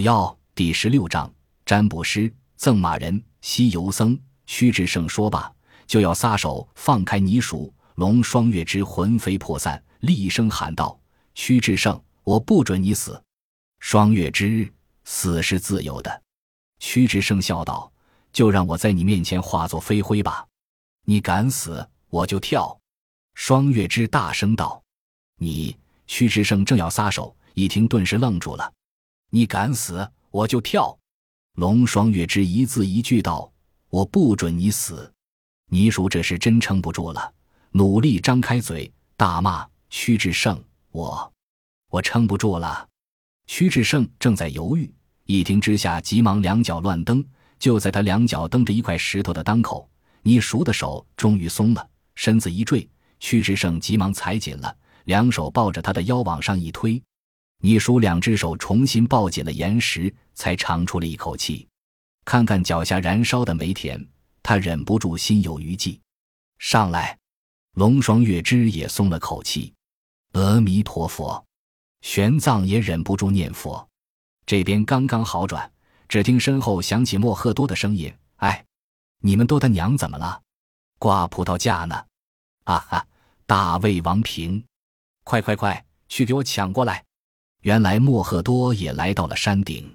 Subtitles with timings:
[0.00, 1.30] 五幺第十六章
[1.66, 5.52] 占卜师赠马人西游僧屈志胜说罢，
[5.86, 10.98] 就要撒手放开泥鼠龙双月之魂飞魄散，厉声喊道
[11.36, 13.22] ：“屈志胜，我不准你死！
[13.78, 14.66] 双月之
[15.04, 16.22] 死是自由的。”
[16.80, 17.92] 屈志胜笑道
[18.32, 20.46] ：“就让我在你面前化作飞灰吧！
[21.04, 22.74] 你敢死，我就跳！”
[23.36, 24.82] 双月之大声道
[25.36, 25.76] ：“你！”
[26.08, 28.72] 屈志胜正要撒手，一听顿时愣住了。
[29.30, 30.96] 你敢死，我就跳。
[31.54, 33.50] 龙双月之一字一句道
[33.88, 35.12] ：“我不准你死。”
[35.70, 37.32] 倪叔这是真撑不住了，
[37.70, 41.32] 努力张开嘴大骂：“屈志胜，我，
[41.88, 42.88] 我撑不住了。”
[43.46, 44.92] 屈志胜正在犹豫，
[45.26, 47.24] 一听之下急忙两脚乱蹬。
[47.58, 49.88] 就在他两脚蹬着一块石头的当口，
[50.22, 52.88] 倪叔的手终于松了，身子一坠，
[53.18, 54.74] 屈志胜急忙踩紧了，
[55.04, 57.00] 两手抱着他的腰往上一推。
[57.62, 61.68] 你叔两只手重新抱紧了岩石，才长出了一口气。
[62.24, 64.02] 看看脚下燃烧的煤田，
[64.42, 66.00] 他忍不住心有余悸。
[66.58, 67.18] 上来，
[67.74, 69.72] 龙双月之也松了口气。
[70.32, 71.44] 阿弥陀佛，
[72.00, 73.86] 玄奘也忍不住念佛。
[74.46, 75.70] 这边刚刚好转，
[76.08, 78.64] 只听身后响起莫赫多的声音：“哎，
[79.18, 80.40] 你们都他娘怎么了？
[80.98, 82.06] 挂葡萄架呢？
[82.64, 83.06] 啊哈！
[83.46, 84.64] 大胃王平，
[85.24, 87.04] 快快快，去给我抢过来！”
[87.62, 89.86] 原来莫赫多也来到了山顶，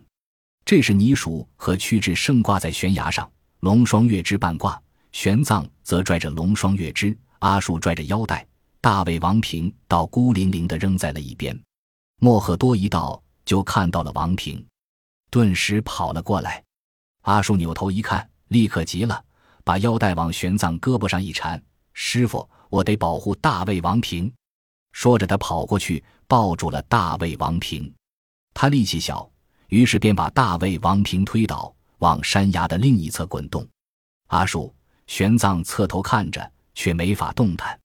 [0.64, 3.30] 这时泥鼠和屈志胜挂在悬崖上，
[3.62, 4.80] 龙双月之半挂，
[5.12, 8.46] 玄奘则拽着龙双月之，阿树拽着腰带，
[8.80, 11.60] 大卫王平倒孤零零的扔在了一边。
[12.22, 14.64] 莫赫多一到，就看到了王平，
[15.32, 16.64] 顿时跑了过来。
[17.24, 19.20] 阿树扭头一看，立刻急了，
[19.64, 21.60] 把腰带往玄奘胳膊上一缠
[21.94, 24.32] ：“师傅，我得保护大卫王平。”
[24.96, 27.94] 说着，他跑过去抱住了大卫王平。
[28.54, 29.30] 他力气小，
[29.68, 33.68] 于是便把大卫王平推倒，往山崖的另一侧滚动。
[34.28, 34.74] 阿树、
[35.06, 37.78] 玄奘侧头看着，却没法动弹。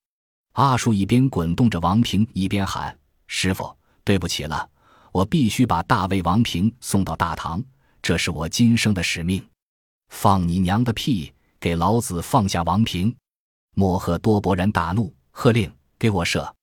[0.52, 2.96] 阿树一边滚动着王平，一边喊
[3.26, 4.70] ：“师傅，对不起了，
[5.10, 7.60] 我必须把大卫王平送到大唐，
[8.00, 9.44] 这是我今生的使命。”
[10.10, 11.34] 放你娘的屁！
[11.58, 13.12] 给老子放下王平！
[13.74, 16.54] 莫赫多勃然大怒，喝令：“给我射！”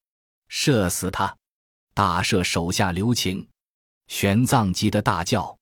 [0.48, 1.36] 射死他！
[1.94, 3.46] 大赦手下留情！
[4.08, 5.58] 玄奘急得大叫，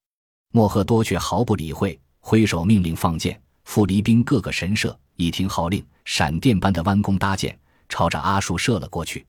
[0.52, 3.40] 莫赫多却毫不理会，挥手命令放箭。
[3.64, 7.58] 傅离兵各个神射，一听号令，闪电般的弯弓搭箭，
[7.88, 9.26] 朝着阿树射了过去。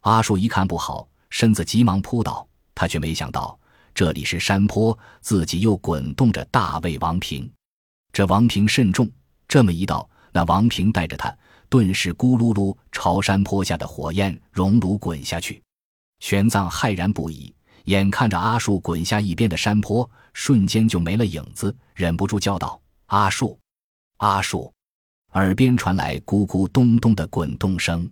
[0.00, 2.46] 阿树一看不好，身子急忙扑倒。
[2.74, 3.58] 他却没想到
[3.94, 7.50] 这里是山坡，自己又滚动着大卫王平。
[8.12, 9.10] 这王平甚重，
[9.46, 11.36] 这么一倒，那王平带着他。
[11.74, 15.60] 顿时咕噜噜朝山坡下的火焰熔炉滚下去，
[16.20, 17.52] 玄奘骇然不已，
[17.86, 23.58] 眼看着阿树滚下一边的山坡，瞬间就没了影子，忍不住叫道：“阿树，
[24.18, 24.72] 阿树！”
[25.34, 28.08] 耳边传来咕咕咚咚的滚动声。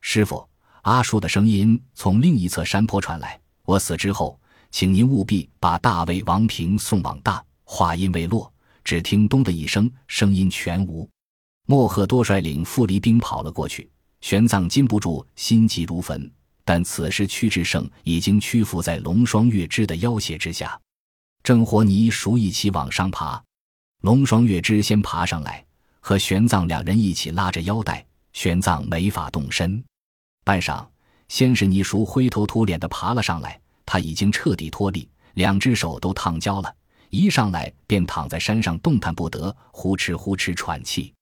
[0.00, 0.48] 师傅，
[0.80, 4.40] 阿树的声音从另一侧山坡传来：“我死之后，
[4.70, 8.50] 请您务必把大魏王平送往大。”话音未落，
[8.82, 11.06] 只听“咚”的一声，声音全无。
[11.66, 16.30] 莫赫多率领傅离兵跑了过去，玄奘禁不住心急如焚。
[16.66, 20.80] 但此时屈志胜已经屈服在龙双月之的要挟之下，
[21.42, 23.42] 正和泥鼠一起往上爬。
[24.00, 25.64] 龙双月之先爬上来，
[26.00, 29.82] 和玄奘两人一起拉着腰带，玄奘没法动身。
[30.42, 30.86] 半晌，
[31.28, 36.74] 先是泥鼠灰头土脸的爬了上来，他已经彻底脱力，两只手都烫焦了，
[37.10, 41.12] 一上来便躺在山上动弹不得，呼哧呼哧喘气。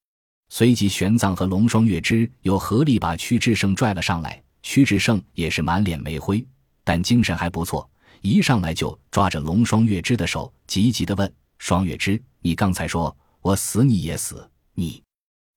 [0.54, 4.38] 随即，玄奘和龙双月之又合力把屈志胜拽了上来。
[4.62, 6.46] 屈志胜也是满脸煤灰，
[6.84, 7.88] 但精神还不错，
[8.20, 15.02] 一上来就抓着龙双月之的手，急急地问：“双月之，你刚才说我死你也死，你，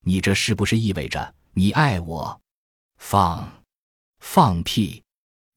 [0.05, 2.39] 你这是不是意味着你爱我？”
[2.97, 3.51] 放，
[4.21, 5.03] 放屁！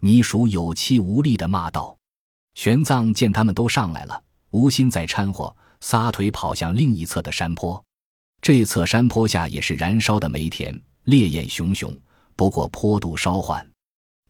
[0.00, 1.96] 泥鼠有气无力地骂道。
[2.54, 7.80] 玄奘见他们都上来了，无心再掺和，撒腿跑向另一侧的山坡。
[8.40, 11.94] 这侧山坡下也是燃烧的煤田，烈焰熊熊，
[12.36, 13.68] 不过坡度稍缓。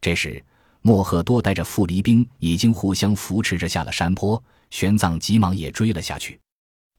[0.01, 0.43] 这时，
[0.81, 4.41] 莫赫多带着傅离兵已经互相扶持着下了山坡，
[4.71, 6.39] 玄奘急忙也追了下去。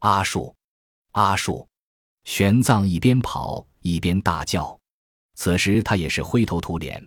[0.01, 0.55] 阿树，
[1.13, 1.67] 阿树！
[2.25, 4.79] 玄奘一边跑一边大叫。
[5.35, 7.03] 此时他也是灰头土脸，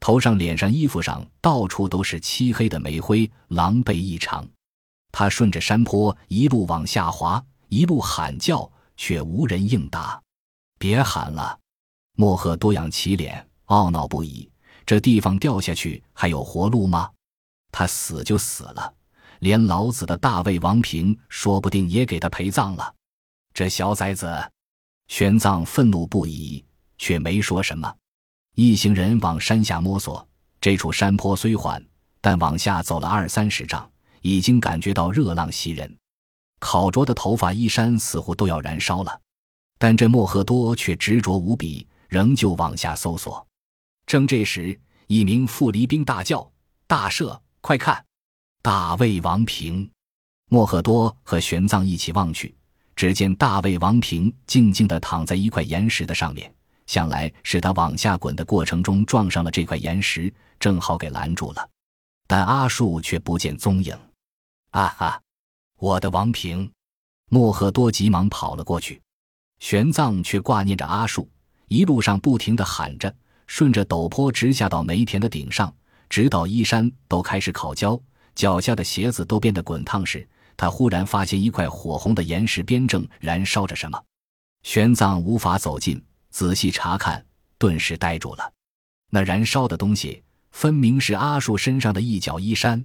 [0.00, 4.48] 头上、脸上、衣服上到处都是漆黑的煤灰，狼狈异常。
[5.10, 8.70] 他顺着山坡一路往下滑，一路喊叫。
[9.02, 10.22] 却无人应答。
[10.78, 11.58] 别喊了！
[12.14, 14.48] 莫赫多仰起脸，懊恼不已。
[14.86, 17.10] 这地方掉下去还有活路吗？
[17.72, 18.94] 他死就死了，
[19.40, 22.94] 连老子的大魏王平说不定也给他陪葬了。
[23.52, 24.32] 这小崽子！
[25.08, 26.64] 玄奘愤怒不已，
[26.96, 27.92] 却没说什么。
[28.54, 30.24] 一行人往山下摸索，
[30.60, 31.84] 这处山坡虽缓，
[32.20, 33.90] 但往下走了二三十丈，
[34.20, 35.98] 已经感觉到热浪袭人，
[36.62, 39.20] 烤灼的头发衣衫似乎都要燃烧了。
[39.78, 43.44] 但这莫赫多却执着无比，仍旧往下搜索。
[44.06, 46.48] 正这时，一名傅离兵大叫
[46.86, 47.36] ：“大赦！
[47.60, 48.04] 快看，
[48.62, 49.90] 大魏王平！”
[50.48, 52.54] 莫赫多和玄奘一起望去。
[52.94, 56.54] 只见大魏王平静静地躺在一块岩石的上面，
[56.86, 61.68] 想来是他往下滚的过程中撞上了这块岩石，正好给拦住了。
[62.28, 63.98] 但阿树却不见踪影。
[64.70, 65.21] 啊哈！
[65.82, 66.70] 我的王平！
[67.28, 69.02] 莫赫多急忙跑了过去，
[69.58, 71.28] 玄奘却挂念着阿树，
[71.66, 73.12] 一路上不停地喊着，
[73.48, 75.74] 顺着陡坡直下到煤田的顶上，
[76.08, 78.00] 直到衣衫都开始烤焦，
[78.36, 80.24] 脚下的鞋子都变得滚烫时。
[80.56, 84.00] 他忽然发现一块火红的岩石边正燃烧着什么，
[84.62, 86.00] 玄奘无法走近
[86.30, 87.26] 仔细查看，
[87.58, 88.52] 顿时呆住了。
[89.10, 92.84] 那燃烧的东西分明是阿树身上的一角衣衫。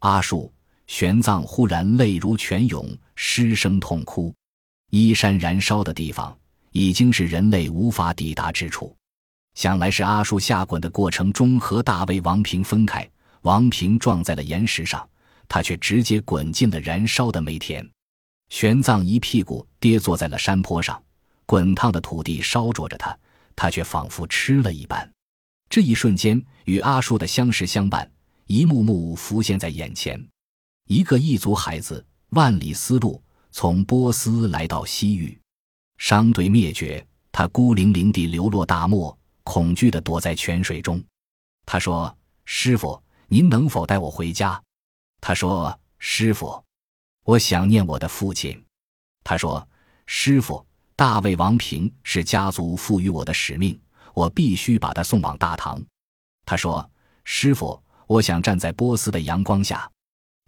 [0.00, 0.52] 阿树，
[0.86, 4.34] 玄奘忽然泪如泉涌，失声痛哭。
[4.90, 6.36] 衣衫燃烧的地方
[6.72, 8.96] 已经是人类无法抵达之处，
[9.54, 13.08] 想来是阿树下滚的过程中和大卫王平分开，
[13.42, 15.06] 王平撞在了岩石上。
[15.48, 17.88] 他却直接滚进了燃烧的煤田，
[18.48, 21.00] 玄奘一屁股跌坐在了山坡上，
[21.46, 23.16] 滚烫的土地烧灼着他，
[23.54, 25.08] 他却仿佛吃了一般。
[25.70, 28.10] 这一瞬间，与阿树的相识相伴，
[28.46, 30.20] 一幕幕浮现在眼前：
[30.86, 35.36] 一个异族孩子，万里丝路从波斯来到西域，
[35.98, 41.02] 商队灭绝，他孤零零地流落大漠，恐惧地躲在泉水中。
[41.64, 42.16] 他说
[42.46, 44.62] ：“师傅，您能否带我回家？”
[45.20, 46.62] 他说：“师傅，
[47.24, 48.64] 我想念我的父亲。”
[49.24, 49.68] 他说
[50.06, 53.76] ：“师傅，大魏王平是家族赋予我的使命，
[54.14, 55.84] 我必须把他送往大唐。”
[56.46, 56.88] 他说
[57.24, 59.90] ：“师傅，我想站在波斯的阳光下。”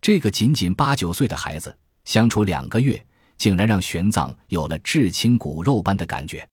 [0.00, 3.04] 这个仅仅八九岁的孩子，相处两个月，
[3.36, 6.48] 竟然让玄奘有了至亲骨肉般的感觉，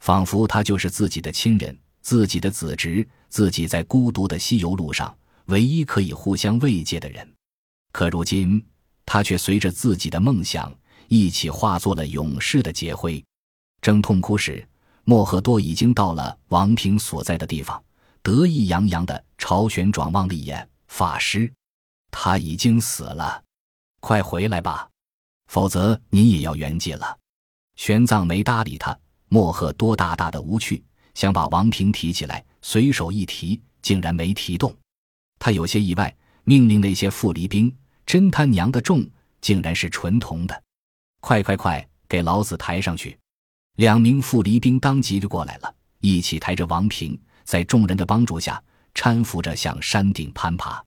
[0.00, 5.16] 仿佛他就是自己的亲人，自己的子侄，自己在孤独的西游路上
[5.46, 7.26] 唯一可以互相慰藉的人。
[7.92, 8.64] 可如今，
[9.04, 10.72] 他却随着自己的梦想
[11.08, 13.22] 一起化作了勇士的劫灰。
[13.80, 14.66] 正痛哭时，
[15.04, 17.82] 莫赫多已经到了王平所在的地方，
[18.22, 21.52] 得意洋洋地朝玄转望了一眼：“法师，
[22.12, 23.42] 他已经死了，
[23.98, 24.88] 快回来吧，
[25.48, 27.18] 否则你也要圆寂了。”
[27.74, 28.96] 玄奘没搭理他。
[29.28, 34.76] 莫赫多大大的无趣，想把王平提起来，随手一提，竟然没提动。
[35.38, 36.14] 他有些意外，
[36.44, 37.74] 命令那些傅离兵。
[38.04, 39.08] 真他娘的重，
[39.40, 40.62] 竟然是纯铜的！
[41.20, 43.18] 快快快，给老子抬上去！
[43.76, 48.62] 两名傅离兵当即就过来了，一起抬着王平，在众人的帮助下
[48.92, 50.84] 搀扶着向山顶攀爬。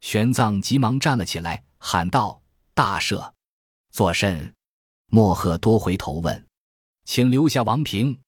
[0.00, 2.40] 玄奘急忙站了起来，喊道
[2.74, 3.32] ：“大赦！
[3.90, 4.52] 作甚？”
[5.12, 6.46] 莫赫多回头问
[7.04, 8.18] ：“请留下王平。”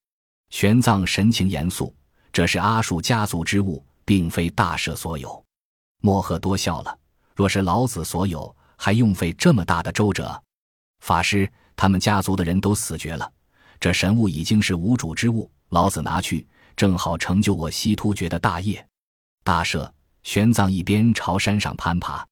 [0.51, 1.95] 玄奘神情严肃
[2.33, 5.43] ：“这是阿术家族之物，并非大赦所有。”
[6.03, 6.99] 莫赫多笑了。
[7.35, 10.41] 若是老子所有，还用费这么大的周折？
[11.01, 13.33] 法师，他们家族的人都死绝了，
[13.81, 16.47] 这神物已经是无主之物，老子拿去，
[16.77, 18.87] 正好成就我西突厥的大业。
[19.43, 19.91] 大赦！
[20.23, 22.27] 玄奘一边朝山上攀爬，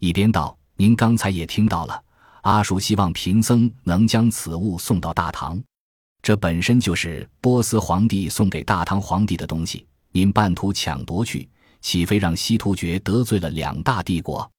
[0.00, 2.02] 一边道：“您刚才也听到了，
[2.42, 5.62] 阿术希望贫僧能将此物送到大唐，
[6.22, 11.48] 这本身就是波斯皇帝送给大唐皇帝的东西，您半途抢夺去。”
[11.84, 14.50] 岂非让西突厥得罪了两大帝国？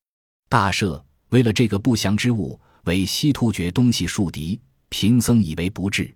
[0.48, 1.02] 大赦！
[1.30, 6.16] 为了这个不祥之物，为西突厥东西树敌，贫僧以为不至。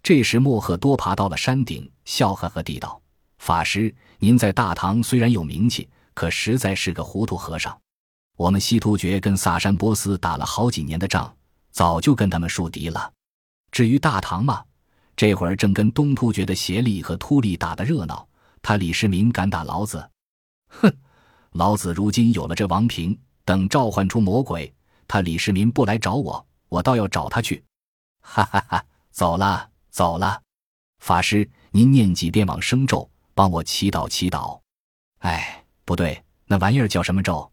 [0.00, 3.02] 这时，莫赫多爬到了山顶，笑呵呵地道
[3.38, 3.92] ：“法师，
[4.24, 7.78] 您在大唐虽然有名气，可实在是个糊涂和尚。
[8.38, 11.30] 我们西突厥跟萨珊波斯打了好几年的仗，
[11.72, 13.12] 早就跟他们树敌了。
[13.70, 14.64] 至于大唐嘛，
[15.14, 18.26] 这会儿正跟东突厥的协力和突利打得热闹，
[18.62, 20.08] 他李世民敢打老子？”
[20.80, 20.90] 哼，
[21.52, 24.72] 老子如今有了这王平，等召唤出魔鬼，
[25.06, 27.62] 他李世民不来找我，我倒要找他去。
[28.22, 28.82] 哈哈哈！
[29.10, 30.40] 走了，走了。
[31.00, 34.60] 法师，您念几遍往生咒，帮我祈祷祈祷。
[35.18, 37.50] 哎，不对，那玩意儿叫什么咒？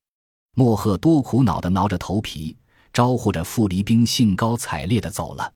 [0.55, 2.57] 莫赫多苦恼的挠着头皮，
[2.93, 5.51] 招呼着傅离兵，兴高采烈的走了。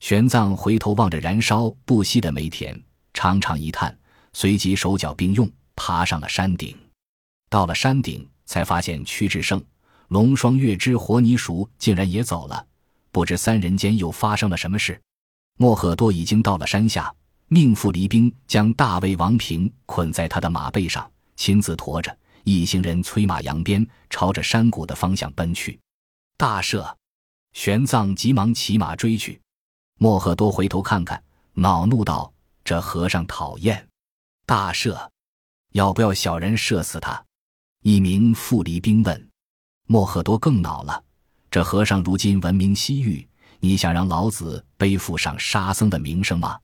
[0.00, 3.96] 玄奘回头望着燃烧不息的煤田，长长一叹，
[4.32, 6.74] 随即手脚并用，爬上了山顶。
[7.50, 9.62] 到了山顶，才发现屈志胜、
[10.08, 12.66] 龙双月之活泥鼠竟然也走了，
[13.12, 14.98] 不知三人间又发生了什么事。
[15.58, 17.14] 莫赫多已经到了山下，
[17.52, 25.76] 命傅离兵将大魏王平捆在他的马背上，亲自驮着一行人催马扬鞭，朝着山谷的方向奔去。
[26.36, 26.94] 大赦，
[27.52, 29.40] 玄奘急忙骑马追去。
[29.98, 31.20] 莫赫多回头看看，
[31.54, 33.84] 恼怒道：“这和尚讨厌！
[34.46, 35.08] 大赦，
[35.72, 37.20] 要不要小人射死他？”
[37.82, 39.28] 一名傅离兵问。
[39.88, 41.02] 莫赫多更恼了
[41.50, 43.28] ：“这和尚如今闻名西域，
[43.58, 46.56] 你想让老子背负上沙僧的名声吗？”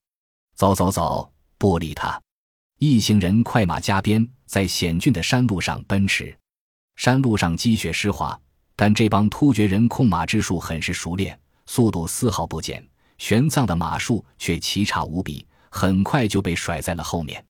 [0.56, 2.18] 走走走，不理他。
[2.78, 6.34] 一行人快马加鞭，在险峻的山路上奔驰。
[6.96, 8.38] 山路上积雪湿滑，
[8.74, 12.82] 但这帮突厥人控马之术很是熟练，速度丝毫不减。
[13.18, 17.44] 玄奘的马术却奇差无比，很快就被甩在了后面。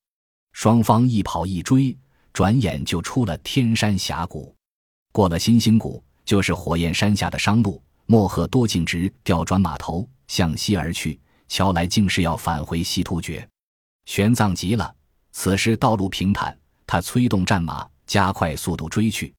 [0.53, 1.97] 双方一跑一追，
[2.33, 4.53] 转眼就出了天山峡谷。
[5.13, 7.81] 过了新兴谷，就是火焰山下的商路。
[8.07, 13.49] 莫赫多径直调转马头向西而去，瞧来竟是要返回西突厥。
[14.05, 14.95] 玄奘急了，
[15.33, 19.35] 此时道路平坦，他催动战马，加快速度追去。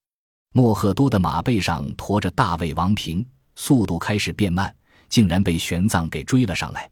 [0.54, 4.74] 莫赫多的马背上驮着大魏王平，速度开始变慢，
[5.10, 6.90] 竟然被玄奘给追了上来。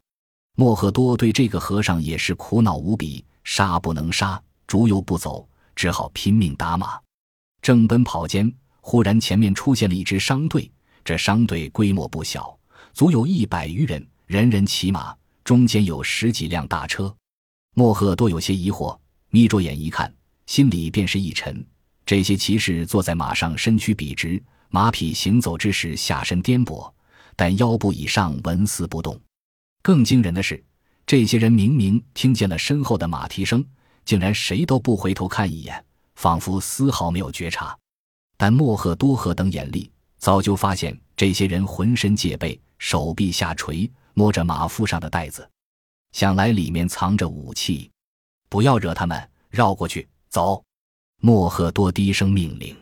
[0.56, 6.98] 莫赫多对这个和尚也是苦恼无比，杀不能杀，逐又不走，只好拼命打马，
[7.60, 8.52] 正奔跑间。
[8.80, 10.70] 忽然，前面出现了一支商队。
[11.04, 12.56] 这商队规模不小，
[12.92, 17.14] 足有一百余人，人人骑马，中间有十几辆大车。
[17.74, 18.98] 莫赫多有些疑惑，
[19.30, 20.12] 眯着眼一看，
[20.46, 21.64] 心里便是一沉。
[22.04, 26.92] 这些骑士坐在马上，身躯笔直，马匹行走之时下身颠簸，
[27.36, 29.16] 但腰部以上纹丝不动。
[29.80, 30.60] 更惊人的是，
[31.06, 33.64] 这些人明明听见了身后的马蹄声，
[34.04, 35.84] 竟然谁都不回头看一眼，
[36.16, 37.78] 仿佛丝毫没有觉察。
[38.36, 45.46] 但莫赫多何等眼力，早就发现这些人浑身戒备，手臂下垂，摸着马腹上的袋子，
[46.12, 47.90] 想来里面藏着武器。
[48.48, 50.64] 不要惹他们，绕过去走。
[51.20, 52.74] 莫赫多低声命令。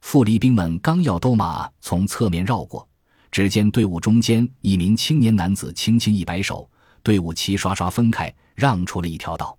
[0.00, 2.88] 傅离兵们刚要兜马从侧面绕过，
[3.30, 6.66] 只见队伍中间一名青年男子轻轻一摆手，
[7.02, 9.54] 队伍齐刷刷分开，让出了一条道，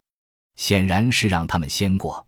[0.55, 2.25] 显然是让他们先过。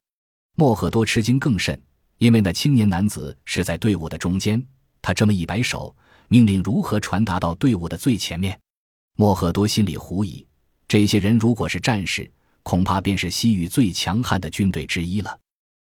[0.55, 1.81] 莫赫多吃惊更甚。
[2.19, 4.63] 因为那青年男子是在队伍的中间，
[5.01, 5.93] 他这么一摆手，
[6.27, 8.57] 命令如何传达到队伍的最前面？
[9.17, 10.45] 莫赫多心里狐疑：
[10.89, 12.29] 这些人如果是战士，
[12.63, 15.39] 恐怕便是西域最强悍的军队之一了。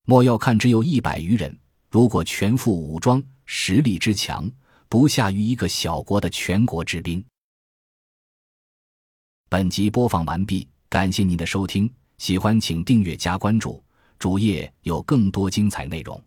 [0.04, 4.50] 莫要看只有一百余人，如果全副武装，实力之强，
[4.90, 7.24] 不下于一个小国的全国之兵。
[9.48, 13.82] 本集播放完毕，感谢您的收听，喜欢请订阅加关注。
[14.18, 16.22] 主页有更多精彩内容。